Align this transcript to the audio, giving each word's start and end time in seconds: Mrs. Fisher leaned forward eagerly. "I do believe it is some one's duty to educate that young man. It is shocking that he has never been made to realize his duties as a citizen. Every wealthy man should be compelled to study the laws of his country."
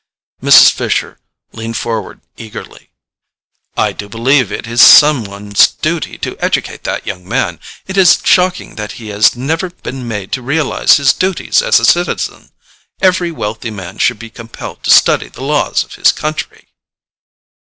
Mrs. 0.41 0.71
Fisher 0.71 1.19
leaned 1.51 1.77
forward 1.77 2.21
eagerly. 2.35 2.89
"I 3.77 3.91
do 3.93 4.09
believe 4.09 4.51
it 4.51 4.65
is 4.65 4.81
some 4.81 5.25
one's 5.25 5.67
duty 5.73 6.17
to 6.17 6.35
educate 6.39 6.85
that 6.85 7.05
young 7.05 7.29
man. 7.29 7.59
It 7.85 7.97
is 7.97 8.19
shocking 8.25 8.77
that 8.77 8.93
he 8.93 9.09
has 9.09 9.35
never 9.35 9.69
been 9.69 10.07
made 10.07 10.31
to 10.31 10.41
realize 10.41 10.97
his 10.97 11.13
duties 11.13 11.61
as 11.61 11.79
a 11.79 11.85
citizen. 11.85 12.49
Every 12.99 13.29
wealthy 13.31 13.69
man 13.69 13.99
should 13.99 14.17
be 14.17 14.31
compelled 14.31 14.81
to 14.85 14.89
study 14.89 15.27
the 15.27 15.43
laws 15.43 15.83
of 15.83 15.93
his 15.93 16.11
country." 16.11 16.69